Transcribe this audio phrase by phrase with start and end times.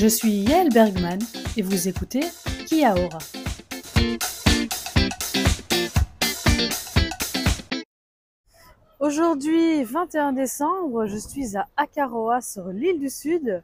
[0.00, 1.18] Je suis Yael Bergman
[1.56, 2.22] et vous écoutez
[2.66, 3.18] Kia Ora.
[8.98, 13.62] Aujourd'hui, 21 décembre, je suis à Akaroa sur l'île du Sud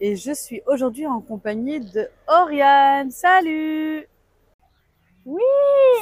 [0.00, 3.10] et je suis aujourd'hui en compagnie de Oriane.
[3.10, 4.06] Salut
[5.24, 5.40] Oui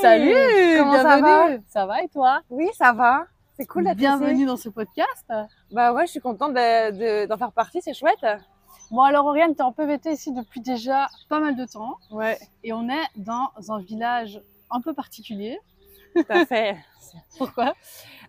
[0.01, 0.35] Salut
[0.79, 1.49] Comment ça va?
[1.69, 2.41] Ça va et toi?
[2.51, 3.27] Oui, ça va.
[3.57, 5.27] C'est cool d'être Bienvenue dans ce podcast.
[5.71, 6.91] Bah ouais, je suis contente de-
[7.23, 8.25] de- d'en faire partie, c'est chouette.
[8.93, 12.39] Bon alors Oriane, tu es en PVT ici depuis déjà pas mal de temps Ouais,
[12.63, 15.59] et on est dans un village un peu particulier.
[16.15, 16.77] tout à fait.
[17.39, 17.75] Pourquoi?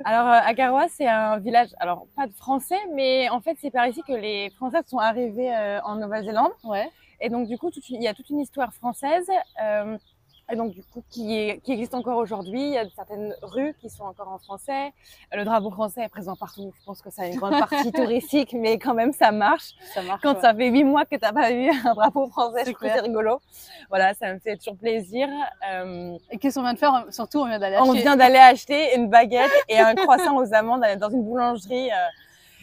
[0.06, 3.88] Alors, euh, Agaroa, c'est un village, alors pas de français, mais en fait, c'est par
[3.88, 6.52] ici que les Français sont arrivés euh, en Nouvelle-Zélande.
[6.64, 6.90] Ouais.
[7.20, 9.30] Et donc, du coup, toute une- il y a toute une histoire française.
[9.62, 9.98] euh,
[10.52, 12.62] et donc, du coup, qui, est- qui existe encore aujourd'hui.
[12.62, 14.92] Il y a certaines rues qui sont encore en français.
[15.32, 16.74] Le drapeau français est présent partout.
[16.80, 19.72] Je pense que ça a une grande partie touristique, mais quand même, ça marche.
[19.94, 20.22] Ça marche.
[20.22, 20.42] Quand ouais.
[20.42, 23.40] ça fait huit mois que t'as pas eu un drapeau français, je trouve c'est rigolo.
[23.90, 25.28] Voilà, ça me fait toujours plaisir.
[25.72, 27.06] Euh, Et qu'est-ce qu'on vient de faire?
[27.10, 28.02] Surtout, on vient d'aller on acheter.
[28.02, 31.90] vient d'aller acheter une baguette et un croissant aux amandes dans une boulangerie.
[31.92, 31.96] euh,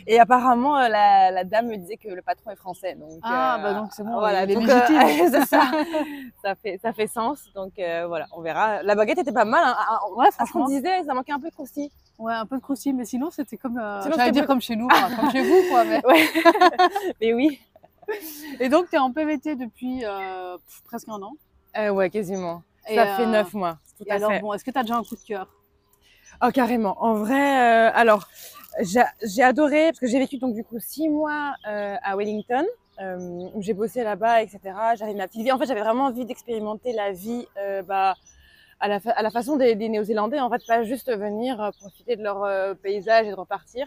[0.06, 2.95] et apparemment, euh, la, la dame me disait que le patron est français.
[2.95, 4.97] Donc, Ah, euh, bah donc c'est bon, Voilà, il est donc, légitime.
[4.97, 5.62] euh, c'est ça.
[6.42, 7.45] ça fait, ça fait sens.
[7.55, 8.83] Donc euh, voilà, on verra.
[8.83, 9.62] La baguette était pas mal.
[9.65, 9.75] Hein.
[9.79, 10.67] Ah, Ouais, À ce qu'on franchement.
[10.69, 11.91] disait, ça manquait un peu de croustille.
[12.19, 13.79] Ouais, un peu de croustille, mais sinon c'était comme.
[13.79, 14.89] Euh, J'allais dire comme chez nous,
[15.20, 15.84] comme chez vous, quoi.
[15.84, 16.05] Mais...
[16.07, 16.29] Ouais.
[17.20, 17.61] Mais oui.
[18.59, 21.33] Et donc, tu es en PVT depuis euh, pff, presque un an.
[21.79, 22.62] Euh, ouais, quasiment.
[22.89, 23.79] Et, ça fait euh, neuf mois.
[23.97, 24.41] Tout Et à alors, fait.
[24.41, 25.47] bon, est-ce que tu as déjà un coup de cœur?
[26.42, 26.97] Oh carrément.
[27.03, 28.27] En vrai, euh, alors
[28.83, 32.65] j'ai adoré parce que j'ai vécu donc du coup six mois euh, à Wellington
[33.01, 34.61] euh, où j'ai bossé là-bas, etc.
[34.97, 35.53] J'avais ma petite vie.
[35.53, 38.15] En fait, j'avais vraiment envie d'expérimenter la vie euh, bah,
[38.79, 40.41] à la, à la façon des, des Néo-Zélandais.
[40.41, 43.87] En fait, pas juste venir euh, profiter de leur euh, paysage et de repartir.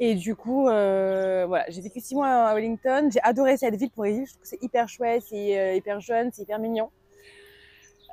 [0.00, 3.08] Et du coup, euh, voilà, j'ai vécu six mois à Wellington.
[3.12, 4.26] J'ai adoré cette ville pour y vivre.
[4.26, 6.90] Je trouve que c'est hyper chouette, c'est euh, hyper jeune, c'est hyper mignon.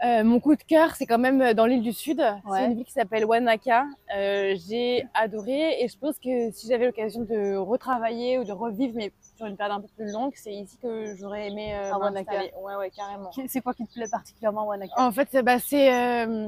[0.06, 2.20] Euh, mon coup de cœur, c'est quand même dans l'île du Sud.
[2.20, 2.60] Ouais.
[2.60, 3.86] C'est une ville qui s'appelle Wanaka.
[4.16, 8.94] Euh, j'ai adoré et je pense que si j'avais l'occasion de retravailler ou de revivre,
[8.96, 11.98] mais sur une période un peu plus longue, c'est ici que j'aurais aimé euh, À
[11.98, 12.32] Wanaka.
[12.62, 13.30] Ouais, ouais, carrément.
[13.48, 14.94] C'est quoi qui te plaît particulièrement, Wanaka?
[14.98, 16.48] En fait, bah, c'est euh,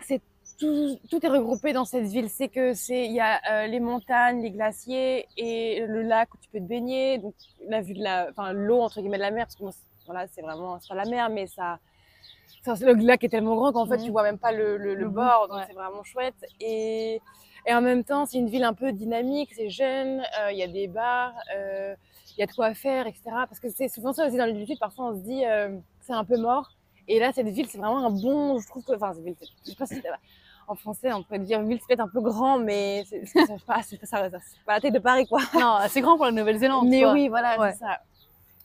[0.00, 0.20] c'est
[0.58, 2.28] tout, tout est regroupé dans cette ville.
[2.28, 6.38] C'est que c'est il y a euh, les montagnes, les glaciers et le lac où
[6.38, 7.18] tu peux te baigner.
[7.18, 7.34] Donc
[7.68, 9.86] la vue de la, enfin l'eau entre guillemets de la mer, parce que moi, c'est-
[10.06, 11.78] voilà, c'est vraiment c'est pas la mer, mais ça-
[12.66, 15.64] le lac est tellement grand qu'en fait tu vois même pas le, bord, donc ouais.
[15.68, 16.34] c'est vraiment chouette.
[16.60, 17.20] Et
[17.66, 20.62] et en même temps, c'est une ville un peu dynamique, c'est jeune, euh, il y
[20.62, 21.94] a des bars, euh,
[22.36, 23.22] il y a de quoi faire, etc.
[23.48, 26.14] Parce que c'est souvent ça aussi dans du Sud, parfois on se dit euh, c'est
[26.14, 26.70] un peu mort.
[27.06, 29.70] Et là, cette ville, c'est vraiment un bon, je trouve que, enfin, cette ville, je
[29.70, 30.02] sais pas si c'est-
[30.68, 33.82] en français, on pourrait dire ville, c'est peut-être un peu grand, mais c'est pas, pas,
[33.82, 35.40] ça- c'est pas la taille de Paris, quoi.
[35.54, 36.86] Non, c'est grand pour la Nouvelle-Zélande.
[36.88, 37.12] Mais quoi.
[37.12, 37.72] oui, voilà, Ouais.
[37.72, 37.98] c'est ça.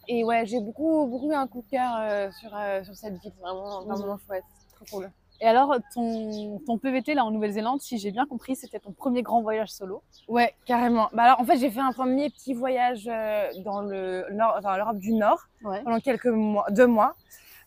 [0.07, 3.17] Et ouais, j'ai beaucoup, beaucoup eu un coup de cœur euh, sur, euh, sur cette
[3.21, 3.87] ville, vraiment, Mhm.
[3.95, 4.43] vraiment chouette,
[4.75, 5.11] trop cool.
[5.41, 9.21] Et alors, ton, ton PVT là en Nouvelle-Zélande, si j'ai bien compris, c'était ton premier
[9.21, 10.01] grand voyage solo?
[10.29, 11.09] Ouais, carrément.
[11.11, 14.97] Bah alors, en fait, j'ai fait un premier petit voyage euh, dans le nord, l'Europe
[14.97, 15.81] du Nord Ouais.
[15.83, 17.15] pendant quelques mois, deux mois.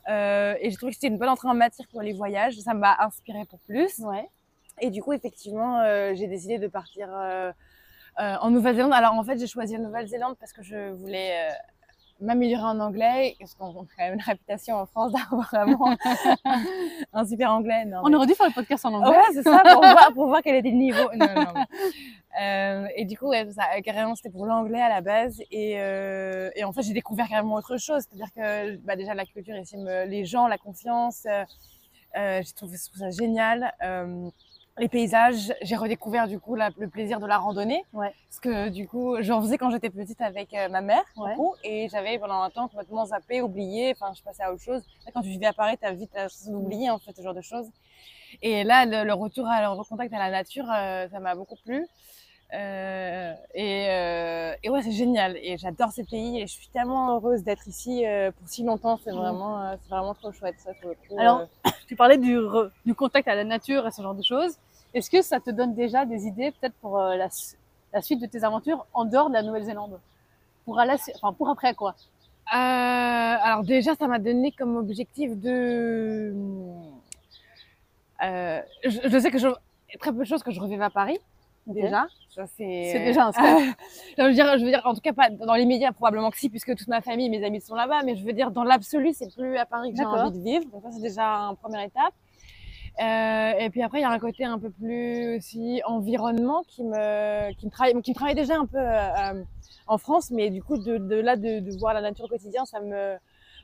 [0.08, 2.54] Et j'ai trouvé que c'était une bonne entrée en matière pour les voyages.
[2.60, 3.98] Ça m'a inspiré pour plus.
[3.98, 4.26] Ouais.
[4.80, 5.82] Et du coup, effectivement,
[6.14, 7.10] j'ai décidé de partir
[8.16, 8.94] en Nouvelle-Zélande.
[8.94, 11.50] Alors, en fait, j'ai choisi la Nouvelle-Zélande parce que je voulais
[12.20, 13.36] m'améliorer en anglais.
[13.38, 15.96] Parce qu'on a quand même une réputation en France d'avoir vraiment
[17.12, 17.84] un super anglais.
[17.84, 19.10] Non, On mais- aurait dû faire le podcast en anglais.
[19.16, 21.10] Ouais, c'est ça, pour voir, pour voir quel était le niveau.
[21.14, 21.64] Non, non, mais-
[22.40, 25.40] Euh, et du coup, ouais, ça, carrément, c'était pour l'anglais à la base.
[25.50, 28.04] Et, euh, et en fait, j'ai découvert carrément autre chose.
[28.08, 31.44] C'est-à-dire que bah, déjà, la culture ici, les gens, la confiance, euh,
[32.16, 33.72] euh, j'ai trouvé ça génial.
[34.78, 37.84] Les paysages, j'ai redécouvert du coup la- le plaisir de la randonnée.
[37.92, 38.12] Ouais.
[38.28, 41.02] Parce que du coup, j'en faisais quand j'étais petite avec euh, ma mère.
[41.16, 41.34] du Ouais.
[41.34, 43.92] coup, et j'avais pendant un temps complètement zappé, oublié.
[43.96, 44.82] Enfin, je passais à autre chose.
[45.06, 46.12] Là, quand tu vivais à Paris, t'as vite
[46.48, 47.68] d'oublier en fait ce genre de choses.
[48.42, 51.56] Et là, le, le retour à le recontact à la nature, euh, ça m'a beaucoup
[51.64, 51.86] plu.
[52.54, 55.36] Euh, et, euh, et ouais, c'est génial.
[55.42, 58.04] Et j'adore ce pays et je suis tellement heureuse d'être ici
[58.38, 58.98] pour si longtemps.
[59.04, 59.18] C'est Mhm.
[59.18, 60.54] vraiment, c'est vraiment trop chouette.
[60.58, 61.42] Ça, pour le coup, Alors,
[61.98, 62.38] parlais du,
[62.86, 64.54] du contact à la nature et ce genre de choses.
[64.94, 67.28] Est-ce que ça te donne déjà des idées peut-être pour euh, la,
[67.92, 70.00] la suite de tes aventures en dehors de la Nouvelle-Zélande?
[70.64, 71.94] Pour, aller- enfin, pour après quoi
[72.54, 72.54] Euh,
[73.48, 76.32] alors déjà, ça m'a donné comme objectif de.
[78.22, 79.48] Euh, je, sais que je
[80.00, 81.18] très peu de choses que je revivais à Paris.
[81.74, 82.90] Déjà, ça c'est.
[82.92, 83.44] C'est déjà un step.
[84.18, 86.38] je veux dire, je veux dire, en tout cas pas dans les médias probablement que
[86.38, 88.02] si, puisque toute ma famille, et mes amis sont là-bas.
[88.04, 90.64] Mais je veux dire, dans l'absolu, c'est plus à Paris que j'ai envie de vivre.
[90.70, 92.14] Donc ça, c'est déjà une première étape.
[93.00, 96.82] Euh, et puis après, il y a un côté un peu plus aussi environnement qui
[96.82, 99.44] me, qui me travaille, qui me travaille déjà un peu euh, euh,
[99.86, 102.64] en France, mais du coup, de, de là, de, de voir la nature au quotidien,
[102.64, 103.16] ça me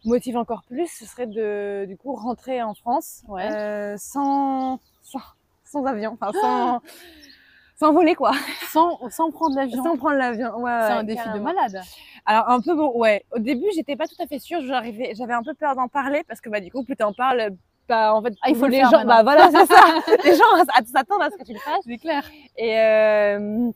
[0.05, 0.87] motive encore plus.
[0.87, 3.51] Ce serait de, du coup, rentrer en France Ouais.
[3.51, 5.21] euh, sans, sans,
[5.65, 6.81] sans avion, enfin sans,
[7.77, 8.33] sans voler quoi,
[8.73, 9.83] Sans, sans prendre l'avion.
[9.83, 10.57] sans prendre l'avion.
[10.59, 11.81] Ouais, C'est un défi de malade.
[12.27, 13.25] Alors un peu bon, ouais.
[13.33, 14.61] Au début, j'étais pas tout à fait sûre.
[14.67, 17.51] J'arrivais, j'avais un peu peur d'en parler parce que bah du coup, plus t'en parles,
[17.89, 19.17] bah en fait, Ah, il faut le les faire gens, maintenant.
[19.17, 19.83] bah voilà, c'est ça.
[20.25, 21.83] les gens s'attendent à ce que tu le fasses.
[21.85, 22.23] C'est clair.
[22.57, 23.71] Et euh,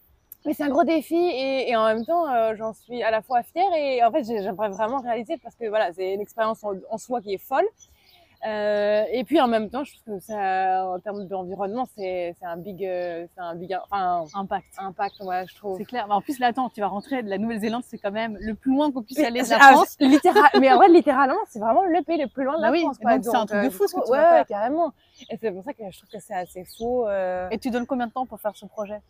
[0.47, 3.21] mais c'est un gros défi et, et en même temps, euh, j'en suis à la
[3.21, 6.63] fois fière et en fait, j'ai- j'aimerais vraiment réaliser parce que voilà, c'est une expérience
[6.65, 7.67] en, en soi qui est folle.
[8.47, 12.57] Euh, et puis en même temps, je trouve que ça, en termes d'environnement, c'est un
[12.57, 14.67] big, euh, c'est un big, enfin Impact.
[14.79, 15.77] impact, ouais, je trouve.
[15.77, 16.07] C'est clair.
[16.07, 18.55] Mais en plus, là, attends, tu vas rentrer de la Nouvelle-Zélande, c'est quand même le
[18.55, 19.97] plus loin qu'on puisse aller de la Ah, France.
[19.99, 22.73] littéral- mais en vrai, littéralement, c'est vraiment le pays le plus loin de Bah la
[22.73, 22.99] oui, France.
[22.99, 23.15] quoi.
[23.17, 24.93] donc c'est un truc euh, de fou, du ce que tu ouais, carrément.
[25.31, 27.07] Et c'est pour ça que je trouve que c'est assez fou.
[27.07, 29.01] euh, Et tu donnes combien de temps pour faire ce projet?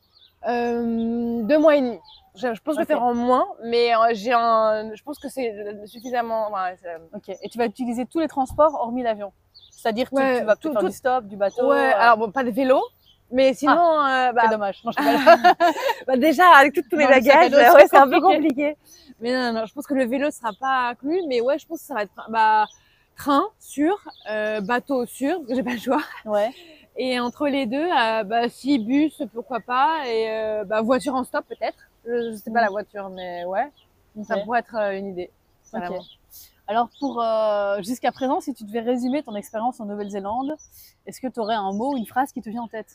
[0.46, 1.98] Euh, deux mois et demi.
[2.36, 2.80] Je, je pense Ok.
[2.80, 5.52] le faire en moins, mais euh, j'ai un, je pense que c'est
[5.86, 6.52] suffisamment.
[6.52, 7.36] ouais, c'est- Ok.
[7.42, 9.32] Et tu vas utiliser tous les transports hormis l'avion.
[9.72, 11.68] C'est-à-dire que Ouais, tu vas tout- faire tout- du stop, du bateau.
[11.68, 12.80] ouais, euh, alors bon, pas de vélo,
[13.32, 14.80] mais sinon, euh, bah, c'est dommage.
[14.84, 15.54] Non, je rigole.
[16.06, 18.76] bah, déjà avec tous les à bagages, euh, ouais, c'est un peu compliqué.
[19.20, 21.66] Mais non, non, non, je pense que le vélo sera pas inclus, mais ouais, je
[21.66, 22.66] pense que ça va être bah,
[23.16, 23.96] train sûr,
[24.30, 26.02] euh, bateau sûr, j'ai pas le choix.
[26.24, 26.50] ouais.
[27.00, 31.22] Et entre les deux, euh, bah, si bus, pourquoi pas, et euh, bah, voiture en
[31.24, 31.78] stop peut-être.
[32.04, 32.64] Je, je sais pas Mm.
[32.64, 33.70] la voiture, mais ouais,
[34.24, 34.44] ça Ok.
[34.44, 35.30] pourrait être euh, une idée.
[35.72, 35.80] Ok.
[35.80, 36.04] carrément.
[36.66, 40.56] Alors pour euh, jusqu'à présent, si tu devais résumer ton expérience en Nouvelle-Zélande,
[41.06, 42.88] est-ce que tu aurais un mot ou une phrase qui te vient en tête?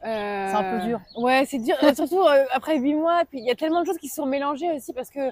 [0.00, 0.08] C'est
[0.56, 1.00] un peu dur.
[1.14, 1.76] Ouais, c'est dur.
[1.94, 4.72] Surtout après huit mois, puis il y a tellement de choses qui se sont mélangées
[4.72, 5.30] aussi parce que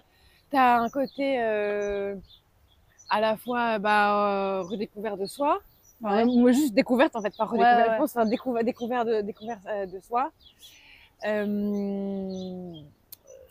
[0.50, 2.14] tu as un côté euh,
[3.08, 5.60] à la fois bah, redécouvert de soi.
[6.02, 7.78] Enfin, Moi, juste découverte en fait, pas redécouverte.
[7.80, 10.32] Ouais, ouais, enfin, découvert, découvert de, découverte euh, de soi.
[11.26, 12.72] Euh,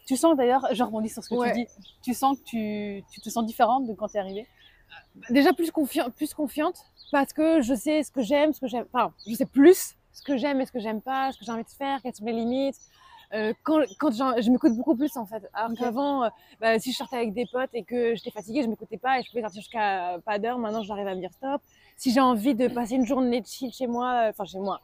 [0.06, 1.51] Tu sens d'ailleurs, je rebondis sur ce que Ouais.
[1.51, 1.68] tu dis,
[2.01, 4.48] tu sens que tu, tu te sens différente de quand tu es arrivée?
[5.30, 6.80] Déjà plus confiante, plus confiante
[7.12, 8.86] parce que je sais ce que j'aime, ce que j'aime.
[8.92, 11.51] Enfin, je sais plus ce que j'aime et ce que j'aime pas, ce que j'ai
[11.51, 12.80] envie de faire, quelles sont mes limites.
[13.34, 15.48] Euh, quand quand je m'écoute beaucoup plus en fait.
[15.54, 16.30] Alors qu'avant, euh,
[16.60, 19.24] bah, si je sortais avec des potes et que j'étais fatiguée, je m'écoutais pas et
[19.24, 20.58] je pouvais sortir jusqu'à pas d'heure.
[20.58, 21.62] Maintenant, j'arrive à me dire stop.
[21.96, 24.81] Si j'ai envie de passer une journée de chill chez moi, euh, enfin chez moi,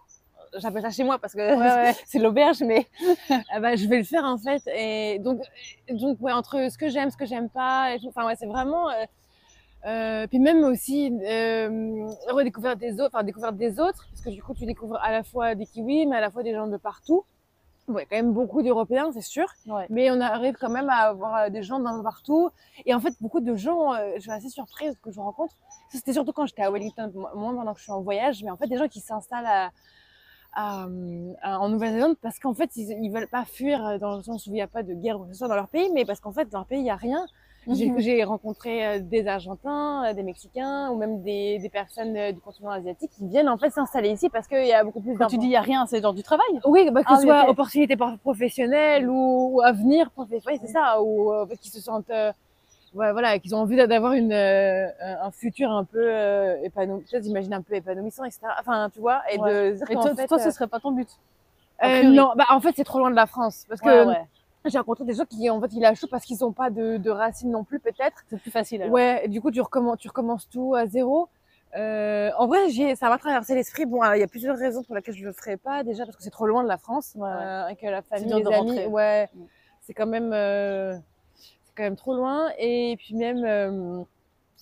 [0.57, 1.94] j'appelle ça chez moi parce que ouais.
[2.06, 2.86] c'est l'auberge, mais
[3.31, 4.62] euh, bah, je vais le faire en fait.
[4.75, 5.41] Et donc,
[5.89, 8.89] donc ouais, entre ce que j'aime, ce que j'aime pas, enfin ouais, c'est vraiment.
[8.89, 9.06] Euh,
[9.86, 14.41] euh, puis même aussi euh, redécouverte des autres, enfin découverte des autres, parce que du
[14.41, 16.77] coup tu découvres à la fois des kiwis, mais à la fois des gens de
[16.77, 17.24] partout.
[17.87, 19.85] A quand même beaucoup d'Européens, c'est sûr, Ouais.
[19.89, 22.49] mais on arrive quand même à avoir euh, des gens d'un peu partout.
[22.85, 25.53] Et en fait, beaucoup de gens, euh, je suis assez surprise que je rencontre.
[25.89, 28.57] C'était surtout quand j'étais à Wellington, moi pendant que je suis en voyage, mais en
[28.57, 29.71] fait des gens qui s'installent à,
[30.53, 30.87] à,
[31.43, 34.47] à- en Nouvelle-Zélande parce qu'en fait ils, ils veulent pas fuir euh, dans le sens
[34.47, 35.89] où il n'y a pas de guerre ou quoi que ce soit dans leur pays,
[35.93, 37.25] mais parce qu'en fait dans leur pays il y a rien.
[37.71, 38.00] J'ai Mhm.
[38.01, 42.39] j'ai rencontré euh, des Argentins, euh, des Mexicains ou même des, des personnes euh, du
[42.39, 45.27] continent asiatique qui viennent en fait s'installer ici parce qu'il y a beaucoup plus Quand
[45.27, 46.62] tu dis il y a rien, c'est genre du travail?
[46.65, 50.71] Oui, bah, que Ah ce oui, soit opportunité professionnelle ou, ou avenir professionnel, oui, c'est
[50.73, 52.31] ça, ou en fait, qu'ils se sentent, euh,
[52.95, 54.88] ouais, voilà, qu'ils ont envie d'a- d'avoir une euh,
[55.21, 58.56] un futur un peu euh, épanoui, j'imagine un peu épanouissant, etc.
[58.59, 59.51] Enfin, tu vois, et Ouais.
[59.51, 61.09] de Et toi, fait, toi, euh, ce serait pas ton but
[61.84, 64.25] euh, non, bah en fait c'est trop loin de la France parce Ouais, que ouais.
[64.69, 66.98] J'ai rencontré des gens qui en fait ils la chauffent parce qu'ils n'ont pas de,
[66.98, 68.24] de racines non plus peut-être.
[68.29, 68.81] C'est plus facile.
[68.81, 68.93] alors.
[68.93, 71.29] Ouais, et du coup, tu recommences, tu recommences tout à zéro.
[71.75, 73.86] Euh, en vrai, j'ai, ça m'a traversé l'esprit.
[73.86, 75.84] Bon, il y a plusieurs raisons pour lesquelles je le ferai pas.
[75.84, 77.36] Déjà parce que c'est trop loin de la France, Ouais, ouais.
[77.41, 78.88] euh, et que la famille, dur les de amis, rentrer.
[78.88, 79.43] ouais, Mm.
[79.81, 80.95] c'est quand même, euh,
[81.36, 82.50] c'est quand même trop loin.
[82.60, 84.05] Et puis même,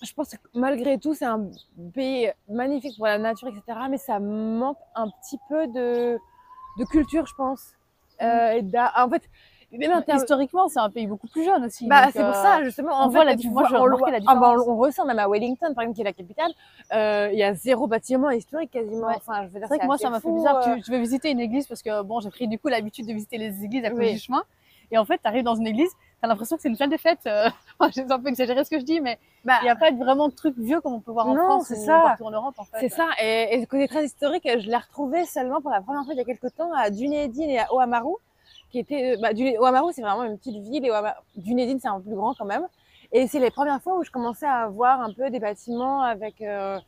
[0.02, 1.50] je pense que malgré tout, c'est un
[1.94, 3.80] pays magnifique pour la nature, etc.
[3.92, 6.18] Mais ça manque un petit peu de,
[6.80, 7.74] de culture, je pense.
[8.20, 9.24] Et d'art- en fait,
[9.78, 11.88] même en termes, Historiquement, c'est un pays beaucoup plus jeune aussi.
[11.88, 12.92] bah, c'est pour euh, ça, justement.
[12.92, 14.62] on En voit fait, la tu dif- moi, j'ai on, la ah, bah, différence.
[14.68, 16.52] on, on ressent même à Wellington, par exemple, qui est la capitale,
[16.94, 19.08] euh, il y a zéro bâtiment historique quasiment.
[19.08, 19.14] Ouais.
[19.18, 20.58] Enfin, je veux dire, C'est vrai que moi, ça m'a fait bizarre.
[20.68, 20.76] euh.
[20.76, 23.14] Tu- je vais visiter une église parce que bon, j'ai pris du coup l'habitude de
[23.14, 24.14] visiter les églises à cause Oui.
[24.14, 24.44] du chemin.
[24.92, 26.90] Et en fait, tu arrives dans une église, tu as l'impression que c'est une salle
[26.90, 27.20] de fête.
[27.26, 27.50] Euh,
[27.96, 30.28] j'ai un peu exagéré ce que je dis, mais Bah, il n'y a pas vraiment
[30.28, 32.00] de trucs vieux comme on peut voir en Non, France c'est ou ça.
[32.04, 32.54] partout en Europe.
[32.58, 32.78] En fait.
[32.82, 33.08] c'est ça.
[33.20, 36.18] Et, et le côté très historique, je l'ai retrouvé seulement pour la première fois il
[36.18, 38.14] y a quelques temps à Dunedin et à Oamaru,
[38.74, 40.92] qui était, bah, Dune- Oamaru, c'est vraiment une petite ville et
[41.38, 42.68] Dunedin, c'est un peu plus grand quand même.
[43.12, 46.42] Et c'est les premières fois où je commençais à voir un peu des bâtiments avec,
[46.42, 46.80] euh,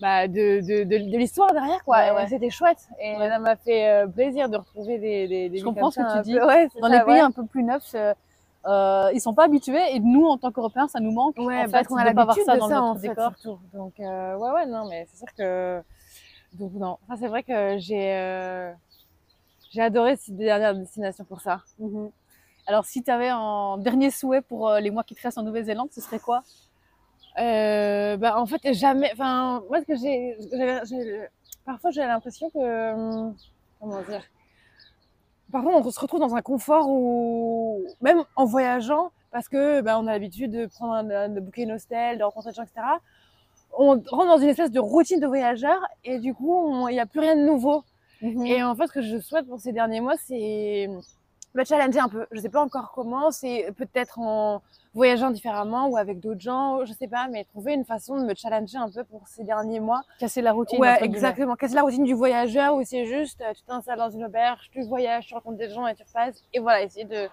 [0.00, 1.96] bah, de, de, de, de l'histoire derrière, quoi.
[1.98, 2.26] Ouais, Et ouais.
[2.28, 2.78] C'était chouette.
[3.02, 3.28] Et Ouais.
[3.28, 6.18] ça m'a fait euh, plaisir de retrouver des, des, des Je comprends ce que ça
[6.22, 6.34] tu dis.
[6.34, 6.40] peu.
[6.80, 8.14] Dans ça, les pays un peu plus neufs, euh,
[8.66, 11.68] euh, ils sont pas habitués et nous en tant qu'Européens ça nous manque Ouais, en
[11.68, 13.32] parce fait qu'on a de l'habitude ça de dans ça, notre en fait, décor.
[13.40, 13.58] surtout.
[13.74, 15.82] Donc, euh, ouais, ouais, non, mais c'est sûr que.
[16.52, 16.98] Donc, non.
[17.02, 18.12] Enfin, c'est vrai que j'ai.
[18.14, 18.72] euh,
[19.70, 21.62] J'ai adoré cette dernière destination pour ça.
[21.78, 22.10] Mhm.
[22.66, 25.42] Alors si tu avais un dernier souhait pour euh, les mois qui te restent en
[25.42, 26.42] Nouvelle-Zélande, ce serait quoi?
[27.38, 29.10] Euh, bah, en fait, jamais.
[29.12, 30.36] Enfin, moi, ce que j'ai.
[31.64, 32.92] Parfois, j'ai l'impression que.
[32.92, 33.36] hum,
[33.80, 34.22] Comment dire?
[35.52, 37.84] Parfois, on se retrouve dans un confort où.
[38.00, 41.72] Même en voyageant, parce que bah, on a l'habitude de prendre un, de booker une
[41.72, 42.82] hostel, de rencontrer des gens, etc.
[43.78, 47.06] On rentre dans une espèce de routine de voyageur et du coup, il n'y a
[47.06, 47.84] plus rien de nouveau.
[48.22, 50.88] Et en fait, ce que je souhaite pour ces derniers mois, c'est
[51.54, 52.26] me challenger un peu.
[52.30, 54.62] Je sais pas encore comment, c'est peut-être en
[54.94, 58.34] voyageant différemment ou avec d'autres gens, je sais pas, mais trouver une façon de me
[58.34, 60.02] challenger un peu pour ces derniers mois.
[60.18, 60.80] Casser la routine.
[60.80, 61.54] Ouais, exactement.
[61.54, 64.82] Casser la routine du voyageur où c'est juste, euh, tu t'installes dans une auberge, tu
[64.82, 66.42] voyages, tu rencontres des gens et tu repasses.
[66.52, 67.28] Et voilà, essayer de.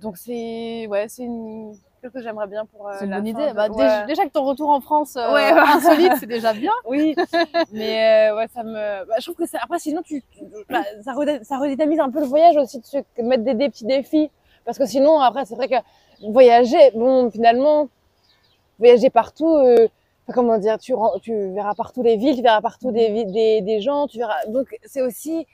[0.00, 1.74] Donc c'est, ouais, c'est une
[2.06, 2.88] quelque chose j'aimerais bien pour.
[2.88, 3.52] euh, C'est une bonne idée.
[3.54, 4.06] Bah, ouais.
[4.06, 6.72] déjà, que ton retour en France euh, Ouais, insolite, c'est déjà bien.
[6.86, 7.14] Oui,
[7.72, 9.04] mais euh, ouais, ça me.
[9.06, 9.58] Bah, je trouve que ça...
[9.62, 10.22] après, sinon, tu,
[10.68, 13.84] bah, ça, ça redynamise un peu le voyage aussi de se mettre des, des petits
[13.86, 14.30] défis,
[14.64, 15.76] parce que sinon, après, c'est vrai que
[16.30, 17.88] voyager, bon, finalement,
[18.78, 19.56] voyager partout.
[19.56, 19.86] euh,
[20.34, 20.92] comment dire, tu,
[21.54, 24.44] verras partout les villes, tu verras partout des, des, des gens, tu verras.
[24.48, 25.46] Donc, c'est aussi.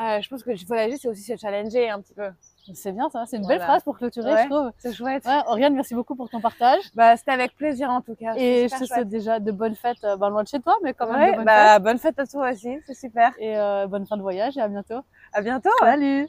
[0.00, 2.28] euh, je pense que voyager, c'est aussi se challenger un petit peu.
[2.74, 3.24] C'est bien ça.
[3.26, 3.66] C'est une belle Voilà.
[3.66, 4.44] phrase pour clôturer, Ouais.
[4.44, 4.70] je trouve.
[4.78, 5.24] C'est chouette.
[5.26, 6.82] Ouais, Oriane, merci beaucoup pour ton partage.
[6.94, 8.34] Bah, c'était avec plaisir en tout cas.
[8.36, 10.94] Et je te souhaite déjà de bonnes fêtes, euh, ben, loin de chez toi, mais
[10.94, 13.32] quand même de bonnes bah, bonne fête à toi aussi, c'est super.
[13.38, 15.00] Et euh, bonne fin de voyage et à bientôt.
[15.32, 15.70] À bientôt.
[15.80, 16.28] Salut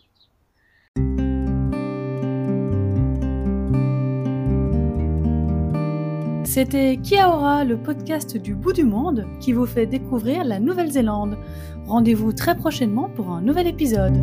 [6.44, 11.38] C'était Kiaora, le podcast du bout du monde qui vous fait découvrir la Nouvelle-Zélande.
[11.88, 14.18] Rendez-vous très prochainement pour un nouvel épisode.